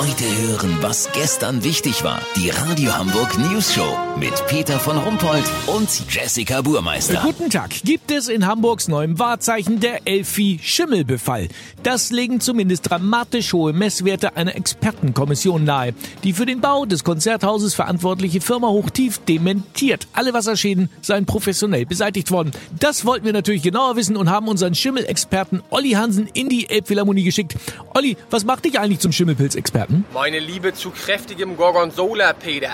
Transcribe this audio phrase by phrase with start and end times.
[0.00, 2.22] Heute hören, was gestern wichtig war.
[2.34, 7.20] Die Radio Hamburg News Show mit Peter von Rumpold und Jessica Burmeister.
[7.22, 7.68] Guten Tag.
[7.84, 11.48] Gibt es in Hamburgs neuem Wahrzeichen der Elfi Schimmelbefall?
[11.82, 15.92] Das legen zumindest dramatisch hohe Messwerte einer Expertenkommission nahe,
[16.24, 20.08] die für den Bau des Konzerthauses verantwortliche Firma Hochtief dementiert.
[20.14, 22.52] Alle Wasserschäden seien professionell beseitigt worden.
[22.78, 27.24] Das wollten wir natürlich genauer wissen und haben unseren Schimmelexperten Olli Hansen in die Elbphilharmonie
[27.24, 27.56] geschickt.
[27.92, 29.89] Olli, was macht dich eigentlich zum Schimmelpilzexperten?
[30.12, 32.70] Meine Liebe zu kräftigem Gorgonzola, Peter.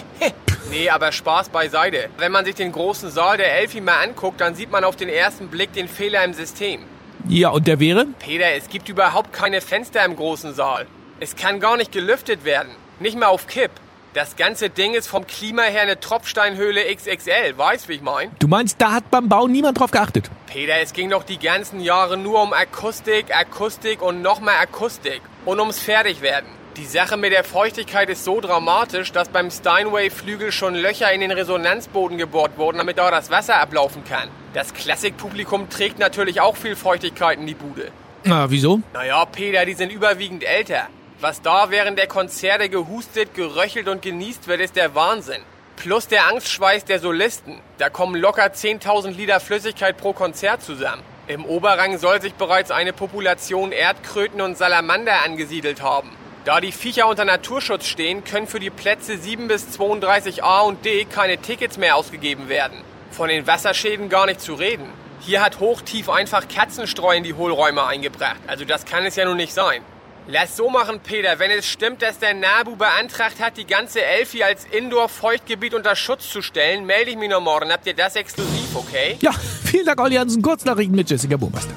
[0.70, 2.08] nee, aber Spaß beiseite.
[2.18, 5.08] Wenn man sich den großen Saal der Elfi mal anguckt, dann sieht man auf den
[5.08, 6.80] ersten Blick den Fehler im System.
[7.28, 8.06] Ja, und der wäre?
[8.18, 10.86] Peter, es gibt überhaupt keine Fenster im großen Saal.
[11.20, 12.70] Es kann gar nicht gelüftet werden.
[12.98, 13.70] Nicht mal auf Kipp.
[14.12, 18.32] Das ganze Ding ist vom Klima her eine Tropfsteinhöhle XXL, weißt wie ich mein?
[18.40, 20.28] Du meinst, da hat beim Bau niemand drauf geachtet?
[20.48, 25.20] Peter, es ging doch die ganzen Jahre nur um Akustik, Akustik und nochmal Akustik.
[25.44, 26.50] Und ums Fertigwerden.
[26.76, 31.30] Die Sache mit der Feuchtigkeit ist so dramatisch, dass beim Steinway-Flügel schon Löcher in den
[31.30, 34.28] Resonanzboden gebohrt wurden, damit da das Wasser ablaufen kann.
[34.54, 37.92] Das Klassikpublikum trägt natürlich auch viel Feuchtigkeit in die Bude.
[38.28, 38.80] Ah, wieso?
[38.92, 40.88] Naja, Peter, die sind überwiegend älter.
[41.22, 45.42] Was da während der Konzerte gehustet, geröchelt und genießt wird, ist der Wahnsinn.
[45.76, 47.60] Plus der Angstschweiß der Solisten.
[47.76, 51.02] Da kommen locker 10.000 Liter Flüssigkeit pro Konzert zusammen.
[51.26, 56.10] Im Oberrang soll sich bereits eine Population Erdkröten und Salamander angesiedelt haben.
[56.46, 61.04] Da die Viecher unter Naturschutz stehen, können für die Plätze 7 bis 32a und d
[61.04, 62.78] keine Tickets mehr ausgegeben werden.
[63.10, 64.88] Von den Wasserschäden gar nicht zu reden.
[65.20, 68.40] Hier hat Hochtief einfach Katzenstreu in die Hohlräume eingebracht.
[68.46, 69.82] Also das kann es ja nun nicht sein.
[70.26, 71.38] Lass so machen, Peter.
[71.38, 76.30] Wenn es stimmt, dass der NABU beantragt hat, die ganze Elfi als Indoor-Feuchtgebiet unter Schutz
[76.30, 77.72] zu stellen, melde ich mich noch morgen.
[77.72, 79.16] Habt ihr das exklusiv, okay?
[79.20, 79.32] Ja,
[79.64, 80.42] vielen Dank, Olli Hansen.
[80.42, 81.74] Kurznachrichten mit Jessica Burmeister.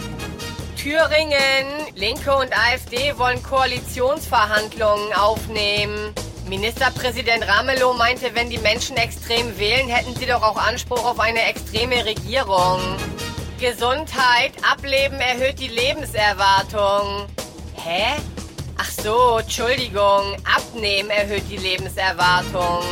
[0.77, 1.87] Thüringen.
[1.95, 6.13] Linke und AfD wollen Koalitionsverhandlungen aufnehmen.
[6.47, 11.41] Ministerpräsident Ramelow meinte, wenn die Menschen extrem wählen, hätten sie doch auch Anspruch auf eine
[11.43, 12.81] extreme Regierung.
[13.59, 17.27] Gesundheit, Ableben erhöht die Lebenserwartung.
[17.75, 18.19] Hä?
[18.77, 20.35] Ach so, Entschuldigung.
[20.43, 22.83] Abnehmen erhöht die Lebenserwartung.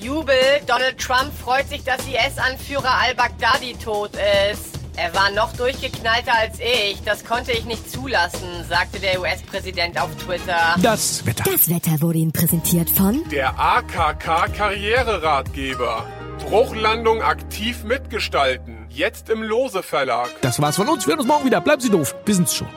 [0.00, 0.36] Jubel,
[0.66, 4.10] Donald Trump freut sich, dass IS-Anführer al-Baghdadi tot
[4.52, 4.74] ist.
[4.96, 7.02] Er war noch durchgeknallter als ich.
[7.04, 10.76] Das konnte ich nicht zulassen, sagte der US-Präsident auf Twitter.
[10.82, 11.44] Das Wetter.
[11.50, 16.06] Das Wetter wurde Ihnen präsentiert von Der AKK Karriereratgeber.
[16.48, 18.86] Bruchlandung aktiv mitgestalten.
[18.90, 20.30] Jetzt im Lose Verlag.
[20.42, 21.06] Das war's von uns.
[21.06, 21.60] Wir hören uns morgen wieder.
[21.60, 22.14] Bleiben Sie doof.
[22.24, 22.68] Wir sind's schon.